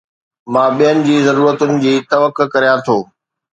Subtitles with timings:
[0.53, 2.97] مان ٻين جي ضرورتن جي توقع ڪريان ٿو